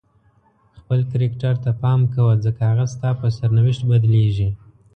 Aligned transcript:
خپل 0.79 0.99
کرکټر 1.11 1.53
ته 1.63 1.71
پام 1.81 1.99
کوه 2.13 2.33
ځکه 2.45 2.61
هغه 2.69 2.85
ستا 2.93 3.09
په 3.19 3.27
سرنوشت 3.37 3.81
بدلیږي. 3.91 4.49